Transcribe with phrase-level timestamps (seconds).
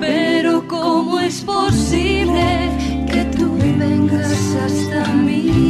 [0.00, 2.70] Pero ¿cómo es posible
[3.10, 5.69] que tú vengas hasta mí?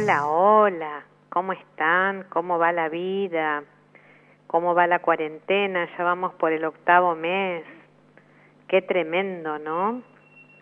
[0.00, 2.22] Hola, hola, ¿cómo están?
[2.28, 3.64] ¿Cómo va la vida?
[4.46, 5.88] ¿Cómo va la cuarentena?
[5.98, 7.64] Ya vamos por el octavo mes.
[8.68, 10.04] Qué tremendo, ¿no?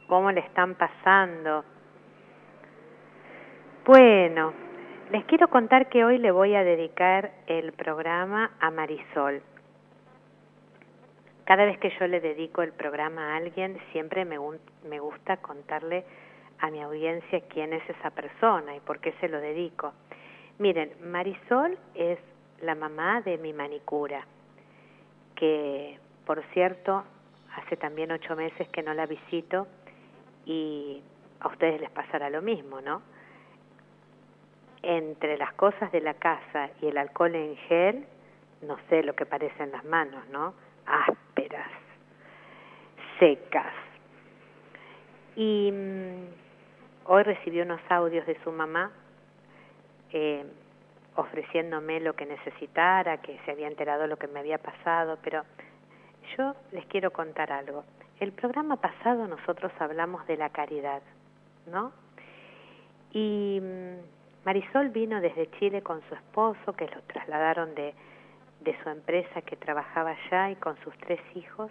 [0.09, 1.67] ¿Cómo le están pasando?
[3.85, 4.55] Bueno,
[5.11, 9.43] les quiero contar que hoy le voy a dedicar el programa a Marisol.
[11.45, 14.39] Cada vez que yo le dedico el programa a alguien, siempre me,
[14.89, 16.07] me gusta contarle
[16.61, 19.93] a mi audiencia quién es esa persona y por qué se lo dedico.
[20.59, 22.19] Miren, Marisol es
[22.63, 24.25] la mamá de mi manicura,
[25.35, 27.05] que por cierto,
[27.55, 29.69] hace también ocho meses que no la visito
[30.45, 31.01] y
[31.41, 33.01] a ustedes les pasará lo mismo, ¿no?
[34.83, 38.07] Entre las cosas de la casa y el alcohol en gel,
[38.63, 40.55] no sé lo que parecen las manos, ¿no?
[40.85, 41.71] Ásperas,
[43.21, 43.73] secas.
[45.37, 46.46] Y mm,
[47.09, 48.91] hoy recibió unos audios de su mamá
[50.13, 50.45] eh,
[51.17, 55.45] ofreciéndome lo que necesitara, que se había enterado lo que me había pasado, pero
[56.37, 57.85] yo les quiero contar algo.
[58.21, 61.03] El programa pasado nosotros hablamos de la caridad,
[61.67, 61.93] ¿no?
[63.13, 67.95] Y mm, Marisol vino desde Chile con su esposo, que lo trasladaron de,
[68.61, 71.71] de su empresa que trabajaba allá y con sus tres hijos.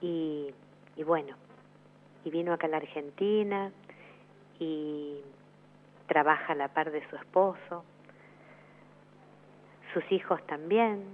[0.00, 0.52] Y,
[0.96, 1.34] y bueno,
[2.24, 3.72] y vino acá a la Argentina
[4.58, 5.20] y
[6.06, 7.84] trabaja a la par de su esposo.
[9.92, 11.04] Sus hijos también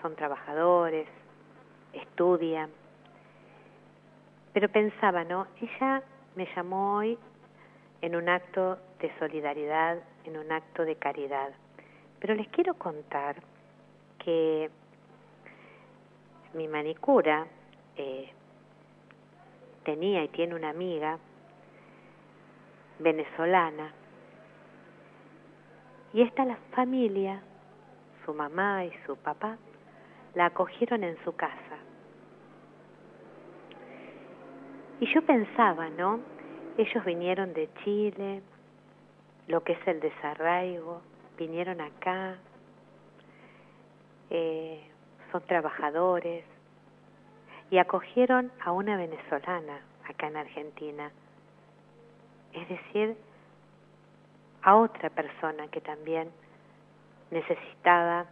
[0.00, 1.06] son trabajadores,
[1.92, 2.70] estudian.
[4.52, 5.46] Pero pensaba, ¿no?
[5.60, 6.02] Ella
[6.34, 7.18] me llamó hoy
[8.00, 11.50] en un acto de solidaridad, en un acto de caridad.
[12.18, 13.36] Pero les quiero contar
[14.18, 14.70] que
[16.54, 17.46] mi manicura
[17.96, 18.30] eh,
[19.84, 21.18] tenía y tiene una amiga
[22.98, 23.92] venezolana
[26.12, 27.40] y esta la familia,
[28.24, 29.56] su mamá y su papá,
[30.34, 31.78] la acogieron en su casa.
[35.00, 36.20] Y yo pensaba, ¿no?
[36.76, 38.42] Ellos vinieron de Chile,
[39.48, 41.02] lo que es el desarraigo,
[41.36, 42.36] vinieron acá,
[44.30, 44.80] eh,
[45.30, 46.44] son trabajadores
[47.70, 51.10] y acogieron a una venezolana acá en Argentina.
[52.52, 53.16] Es decir,
[54.62, 56.30] a otra persona que también
[57.30, 58.26] necesitaba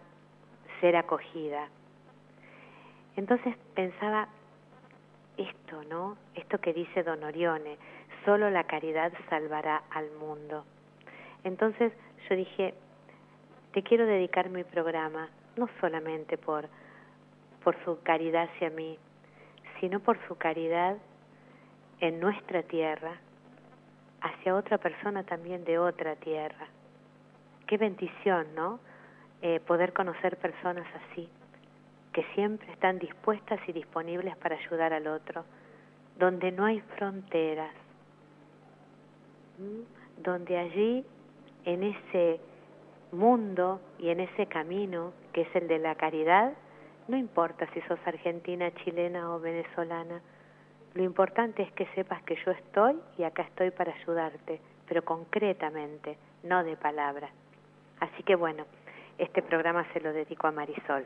[0.81, 1.69] ser acogida.
[3.17, 4.29] Entonces pensaba
[5.37, 6.17] esto, ¿no?
[6.35, 7.77] Esto que dice Don Orione,
[8.25, 10.65] solo la caridad salvará al mundo.
[11.45, 11.93] Entonces
[12.29, 12.75] yo dije,
[13.73, 16.69] te quiero dedicar mi programa, no solamente por,
[17.65, 18.99] por su caridad hacia mí,
[19.81, 20.97] sino por su caridad
[22.01, 23.19] en nuestra tierra,
[24.21, 26.67] hacia otra persona también de otra tierra.
[27.67, 28.81] qué bendición, ¿no?
[29.43, 31.29] Eh, poder conocer personas así,
[32.13, 35.45] que siempre están dispuestas y disponibles para ayudar al otro,
[36.19, 37.73] donde no hay fronteras,
[40.19, 41.05] donde allí,
[41.65, 42.41] en ese
[43.13, 46.53] mundo y en ese camino que es el de la caridad,
[47.09, 50.21] no importa si sos argentina, chilena o venezolana,
[50.95, 56.19] lo importante es que sepas que yo estoy y acá estoy para ayudarte, pero concretamente,
[56.43, 57.31] no de palabra.
[58.01, 58.65] Así que bueno,
[59.19, 61.05] este programa se lo dedico a Marisol.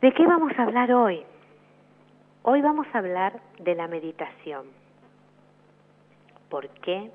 [0.00, 1.24] ¿De qué vamos a hablar hoy?
[2.42, 4.66] Hoy vamos a hablar de la meditación.
[6.48, 7.10] ¿Por qué?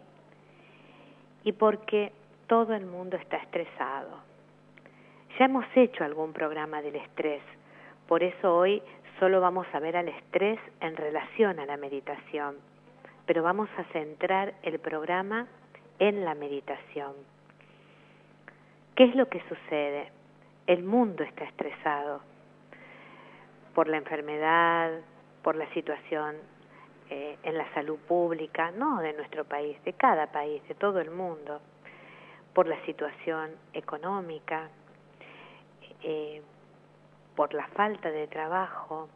[1.44, 2.12] Y porque
[2.48, 4.20] todo el mundo está estresado.
[5.40, 7.42] Ya hemos hecho algún programa del estrés,
[8.08, 8.84] por eso hoy
[9.22, 12.56] solo vamos a ver al estrés en relación a la meditación,
[13.28, 15.46] pero vamos a centrar el programa
[16.00, 17.14] en la meditación.
[18.96, 20.12] ¿Qué es lo que sucede?
[20.66, 22.22] El mundo está estresado
[23.76, 24.90] por la enfermedad,
[25.44, 26.38] por la situación
[27.12, 31.12] eh, en la salud pública, no de nuestro país, de cada país, de todo el
[31.12, 31.62] mundo,
[32.56, 34.68] por la situación económica,
[36.02, 36.42] eh,
[37.42, 39.10] por la falta de trabajo,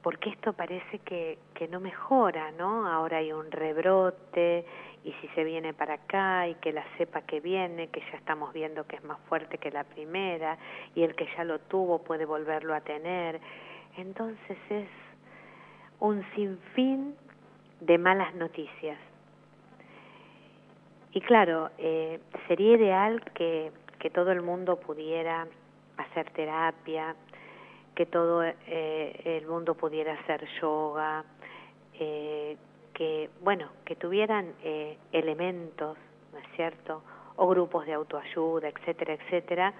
[0.00, 2.88] porque esto parece que, que no mejora, ¿no?
[2.88, 4.64] Ahora hay un rebrote
[5.04, 8.50] y si se viene para acá y que la cepa que viene, que ya estamos
[8.54, 10.56] viendo que es más fuerte que la primera
[10.94, 13.42] y el que ya lo tuvo puede volverlo a tener.
[13.98, 14.88] Entonces es
[16.00, 17.14] un sinfín
[17.80, 18.98] de malas noticias.
[21.12, 25.46] Y claro, eh, sería ideal que, que todo el mundo pudiera
[25.96, 27.14] hacer terapia,
[27.96, 31.24] que todo eh, el mundo pudiera hacer yoga,
[31.94, 32.56] eh,
[32.92, 35.96] que, bueno, que tuvieran eh, elementos,
[36.32, 37.02] ¿no es cierto?,
[37.36, 39.74] o grupos de autoayuda, etcétera, etcétera,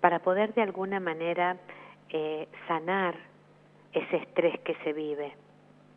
[0.00, 1.56] para poder de alguna manera
[2.66, 3.14] sanar
[3.92, 5.32] ese estrés que se vive,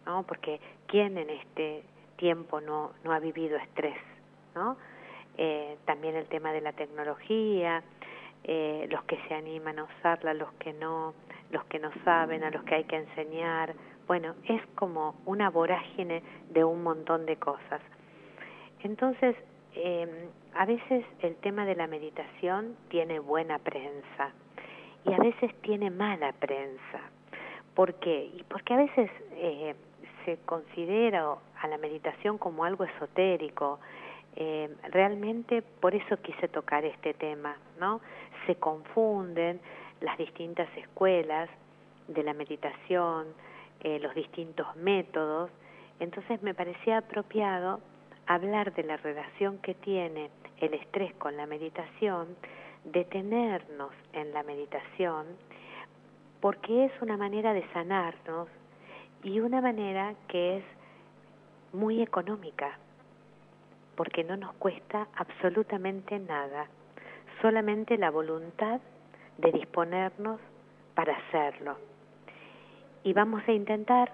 [0.06, 0.24] ¿no?
[0.24, 1.84] Porque ¿quién en este
[2.18, 3.98] tiempo no, no ha vivido estrés,
[4.54, 4.78] ¿no?
[5.86, 7.84] también el tema de la tecnología,
[8.44, 11.14] eh, los que se animan a usarla, los que no,
[11.52, 13.74] los que no saben, a los que hay que enseñar.
[14.08, 17.82] Bueno, es como una vorágine de un montón de cosas.
[18.82, 19.36] Entonces,
[19.76, 24.32] eh, a veces el tema de la meditación tiene buena prensa
[25.06, 27.00] y a veces tiene mala prensa.
[27.74, 28.30] ¿Por qué?
[28.38, 29.76] Y porque a veces eh,
[30.26, 33.80] se considera a la meditación como algo esotérico,
[34.36, 38.02] eh, realmente por eso quise tocar este tema, ¿no?
[38.48, 39.60] Se confunden
[40.02, 41.50] las distintas escuelas
[42.08, 43.28] de la meditación,
[43.82, 45.52] eh, los distintos métodos,
[46.00, 47.80] entonces me parecía apropiado
[48.26, 52.36] hablar de la relación que tiene el estrés con la meditación,
[52.84, 55.26] detenernos en la meditación,
[56.42, 58.48] porque es una manera de sanarnos
[59.24, 60.64] y una manera que es
[61.72, 62.78] muy económica,
[63.96, 66.68] porque no nos cuesta absolutamente nada,
[67.42, 68.80] solamente la voluntad
[69.38, 70.40] de disponernos
[70.96, 71.78] para hacerlo.
[73.04, 74.12] Y vamos a intentar,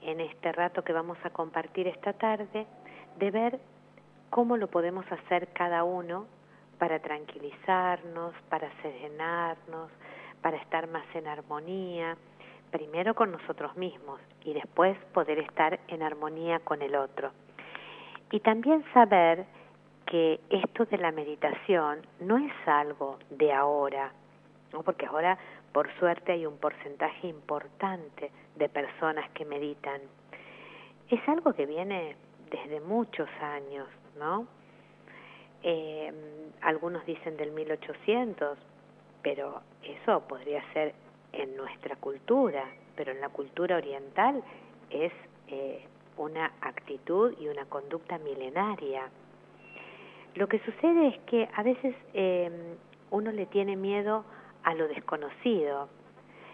[0.00, 2.66] en este rato que vamos a compartir esta tarde,
[3.18, 3.60] de ver
[4.30, 6.26] cómo lo podemos hacer cada uno
[6.78, 9.90] para tranquilizarnos, para serenarnos,
[10.40, 12.16] para estar más en armonía,
[12.70, 17.30] primero con nosotros mismos y después poder estar en armonía con el otro.
[18.32, 19.44] Y también saber
[20.06, 24.10] que esto de la meditación no es algo de ahora,
[24.72, 24.82] ¿no?
[24.82, 25.38] porque ahora
[25.72, 30.00] por suerte hay un porcentaje importante de personas que meditan.
[31.08, 32.16] Es algo que viene
[32.50, 33.86] desde muchos años,
[34.18, 34.46] ¿no?
[35.62, 36.12] Eh,
[36.62, 38.58] algunos dicen del 1800,
[39.22, 40.94] pero eso podría ser
[41.32, 42.64] en nuestra cultura,
[42.96, 44.42] pero en la cultura oriental
[44.90, 45.12] es
[45.48, 45.86] eh,
[46.22, 49.08] una actitud y una conducta milenaria.
[50.34, 52.52] Lo que sucede es que a veces em,
[53.10, 54.24] uno le tiene miedo
[54.64, 55.88] a lo desconocido.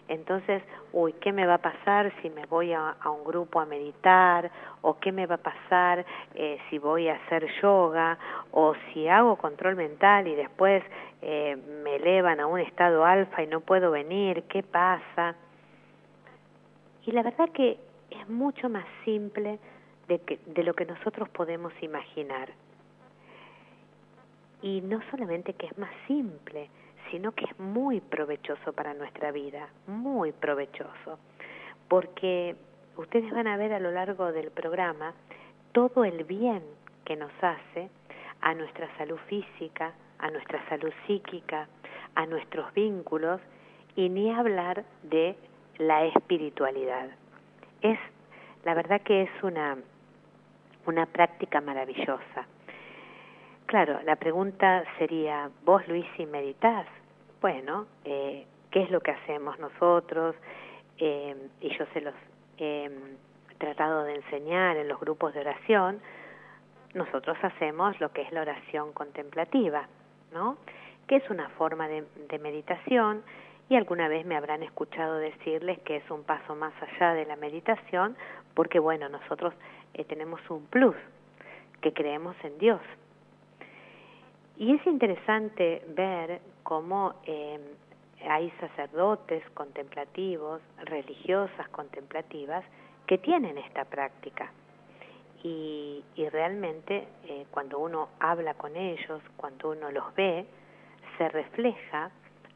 [0.09, 4.51] Entonces, uy, ¿qué me va a pasar si me voy a, un grupo a meditar?
[4.81, 8.19] ¿O qué me va a pasar eh, si voy a hacer yoga?
[8.51, 10.83] ¿O si hago control mental y después
[11.21, 14.45] eh, me elevan a un estado alfa y no puedo venir?
[14.45, 15.35] ¿Qué pasa?
[17.05, 17.79] Y la verdad que
[18.11, 19.59] es mucho más simple
[20.09, 22.53] de, que, de lo que nosotros podemos imaginar.
[24.63, 26.69] Y no solamente que es más simple,
[27.11, 31.19] sino que es muy provechoso para nuestra vida, muy provechoso,
[31.89, 32.57] porque
[32.97, 35.15] ustedes van a ver a lo largo del programa
[35.73, 36.63] todo el bien
[37.05, 37.89] que nos hace
[38.41, 41.69] a nuestra salud física, a nuestra salud psíquica,
[42.15, 43.41] a nuestros vínculos
[43.97, 45.37] y ni hablar de
[45.79, 47.09] la espiritualidad.
[47.83, 47.99] Es
[48.65, 49.77] la verdad que es una
[50.89, 52.47] una práctica maravillosa.
[53.67, 56.87] Claro, la pregunta sería, ¿vos Luis si meditas?
[57.43, 60.35] Bueno, eh, ¿qué es lo que hacemos nosotros?
[60.97, 62.15] Eh, y yo se los
[62.57, 62.91] he
[63.59, 66.01] tratado de enseñar en los grupos de oración,
[66.95, 69.87] nosotros hacemos lo que es la oración contemplativa,
[70.33, 70.57] ¿no?
[71.07, 72.05] que es una forma de,
[72.41, 73.23] meditación
[73.69, 77.37] y alguna vez me habrán escuchado decirles que es un paso más allá de la
[77.37, 78.17] meditación
[78.55, 79.55] porque bueno, nosotros
[79.95, 80.97] eh, tenemos un plus,
[81.81, 82.81] que creemos en Dios.
[84.57, 87.61] Y es interesante ver cómo eh,
[88.29, 92.65] hay sacerdotes contemplativos, religiosas contemplativas,
[93.07, 94.51] que tienen esta práctica.
[95.45, 100.45] Y, realmente eh, cuando uno habla con ellos, cuando uno los ve,
[101.17, 102.11] se refleja,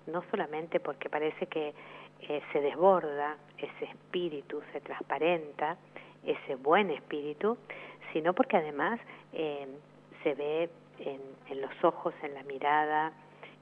[0.06, 1.74] no solamente porque parece que
[2.20, 5.76] eh, se desborda ese espíritu, se transparenta,
[6.24, 7.58] ese buen espíritu,
[8.12, 9.00] sino porque además
[9.32, 9.66] eh,
[10.22, 13.12] se ve en, en los ojos, en la mirada,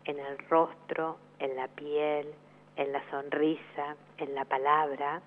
[0.05, 2.27] en el rostro, en la piel,
[2.77, 5.21] en la sonrisa, en la palabra.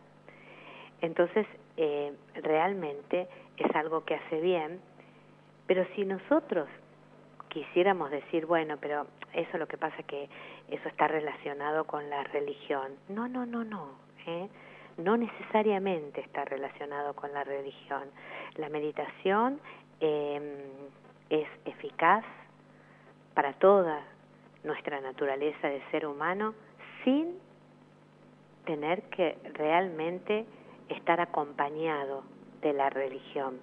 [1.01, 1.45] Entonces,
[1.77, 3.27] eh, realmente
[3.57, 4.79] es algo que hace bien,
[5.67, 6.67] pero si nosotros
[7.49, 10.27] quisiéramos decir, bueno, pero eso lo que pasa que
[10.69, 12.93] eso está relacionado con la religión.
[13.09, 13.89] No, no, no, no.
[14.25, 14.49] ¿eh?
[14.97, 18.03] No necesariamente está relacionado con la religión.
[18.55, 19.59] La meditación
[19.99, 20.43] em,
[21.29, 22.23] es eficaz
[23.33, 24.01] para toda
[24.63, 26.53] nuestra naturaleza de ser humano
[27.03, 27.37] sin
[28.65, 30.45] tener que realmente
[30.89, 32.23] estar acompañado
[32.61, 33.59] de la religión.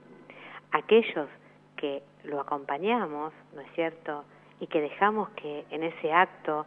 [0.72, 1.28] Aquellos
[1.76, 4.24] que lo acompañamos, ¿no es cierto?
[4.60, 6.66] Y que dejamos que en ese acto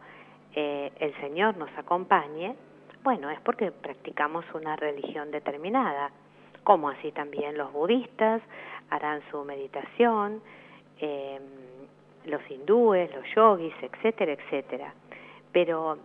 [0.55, 2.55] eh, el Señor nos acompañe,
[3.03, 6.11] bueno, es porque practicamos una religión determinada,
[6.63, 8.41] como así también los budistas
[8.89, 10.41] harán su meditación,
[10.99, 11.41] em,
[12.25, 14.93] los hindúes, los yogis, etcétera, etcétera.
[15.51, 15.97] Pero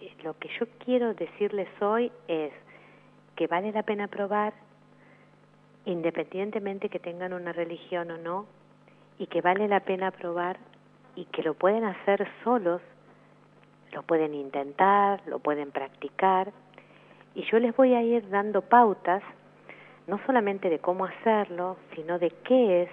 [0.00, 2.52] eh, lo que yo quiero decirles hoy es
[3.34, 4.52] que vale la pena probar
[5.86, 8.46] independientemente que tengan una religión o no,
[9.18, 10.58] y que vale la pena probar
[11.14, 12.80] y que lo pueden hacer solos,
[13.94, 16.52] lo pueden intentar, lo pueden practicar,
[17.34, 19.22] y yo les voy a ir dando pautas,
[20.06, 22.90] no solamente de cómo hacerlo, sino de qué es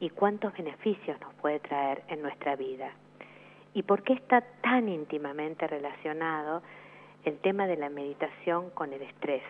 [0.00, 2.90] y cuántos beneficios nos puede traer en nuestra vida.
[3.74, 6.62] Y por qué está tan íntimamente relacionado
[7.24, 9.42] el tema de la meditación con el estrés.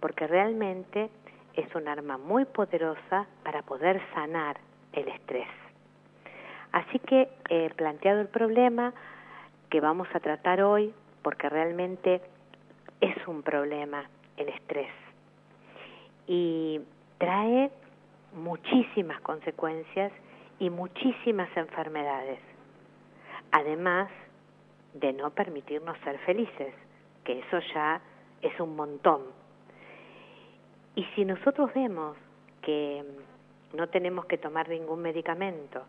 [0.00, 1.08] Porque realmente
[1.54, 4.58] es un arma muy poderosa para poder sanar
[4.92, 5.48] el estrés.
[6.72, 8.92] Así que he planteado el problema
[9.76, 12.22] que vamos a tratar hoy, porque realmente
[13.02, 14.90] es un problema el estrés.
[16.26, 16.80] Y
[17.18, 17.70] trae
[18.32, 20.12] muchísimas consecuencias
[20.58, 22.38] y muchísimas enfermedades,
[23.52, 24.08] además
[24.94, 26.72] de no permitirnos ser felices,
[27.22, 28.00] que eso ya
[28.40, 29.24] es un montón.
[30.94, 32.16] Y si nosotros vemos
[32.62, 33.04] que
[33.74, 35.82] no tenemos que tomar ningún medicamento,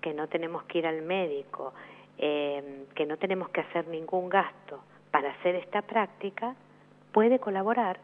[0.00, 1.74] que no tenemos que ir al médico,
[2.18, 4.80] eh, que no tenemos que hacer ningún gasto
[5.10, 6.54] para hacer esta práctica,
[7.12, 7.98] puede colaborar,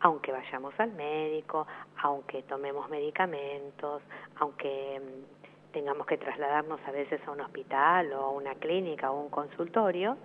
[0.00, 1.66] aunque vayamos al médico,
[2.02, 4.02] aunque tomemos medicamentos,
[4.36, 9.20] aunque mm, tengamos que trasladarnos a veces a un hospital o a una clínica o
[9.20, 10.16] un consultorio,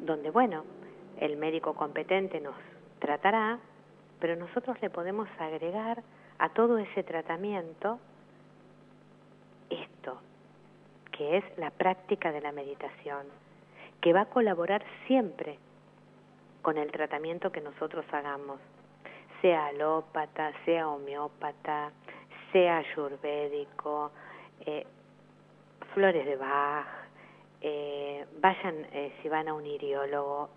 [0.00, 0.64] donde, bueno,
[1.20, 2.54] el médico competente nos
[2.98, 3.58] tratará,
[4.18, 6.02] pero nosotros le podemos agregar
[6.38, 7.98] a todo ese tratamiento
[9.70, 10.20] esto,
[11.12, 13.26] que es la práctica de la meditación,
[14.00, 15.58] que va a colaborar siempre
[16.62, 18.58] con el tratamiento que nosotros hagamos,
[19.40, 21.90] sea alópata, sea homeópata,
[22.52, 24.12] sea ayurvédico,
[24.66, 24.86] eh,
[25.94, 26.86] flores de Bach,
[27.60, 30.48] eh, vayan eh, si van a un iriólogo,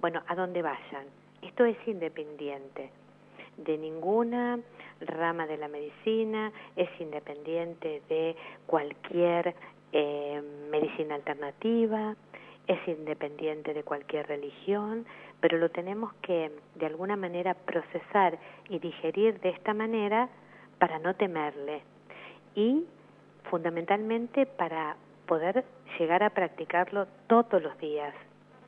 [0.00, 1.06] bueno, a donde vayan.
[1.42, 2.90] Esto es independiente
[3.56, 4.58] de ninguna
[5.00, 9.54] rama de la medicina, es independiente de cualquier
[9.94, 12.16] eh, medicina alternativa,
[12.66, 15.06] es independiente de cualquier religión,
[15.40, 18.36] pero lo tenemos que de alguna manera procesar
[18.68, 20.28] y digerir de esta manera
[20.78, 21.82] para no temerle
[22.56, 22.84] y
[23.50, 24.96] fundamentalmente para
[25.26, 25.64] poder
[25.96, 28.14] llegar a practicarlo todos los días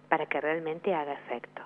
[0.08, 1.62] para que realmente haga efecto.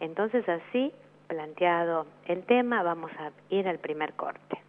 [0.00, 0.92] Entonces así
[1.26, 4.67] planteado el tema, vamos a ir al primer corte.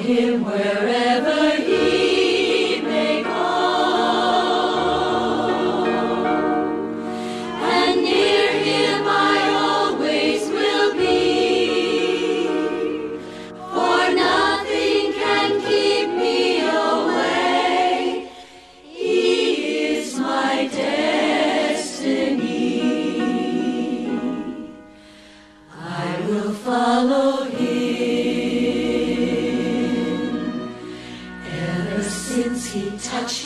[0.00, 0.87] him where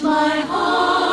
[0.01, 1.12] my heart.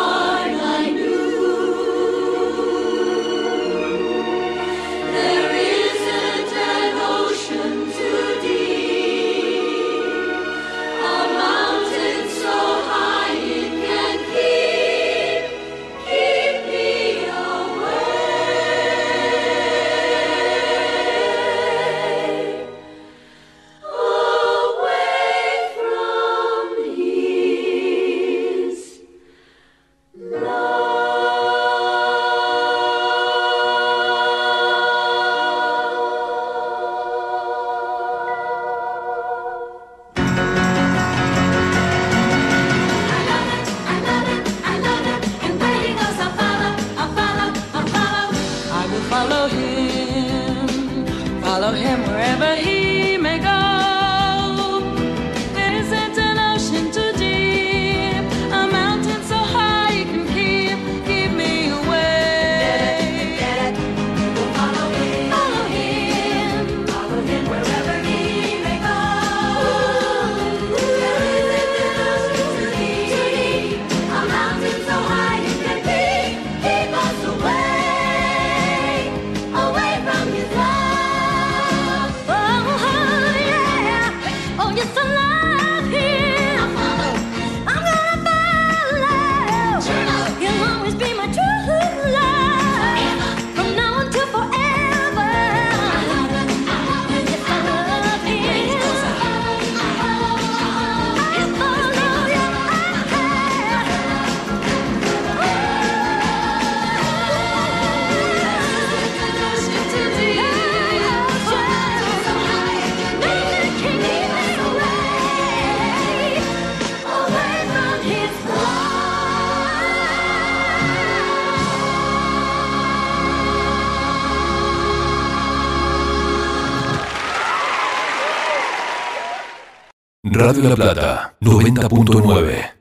[130.52, 132.79] Radio La Plata 90.9